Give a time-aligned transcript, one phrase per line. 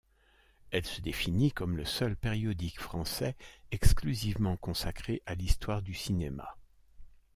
[0.71, 3.35] Elle se définit comme le seul périodique français
[3.69, 6.57] exclusivement consacré à l'histoire du cinéma.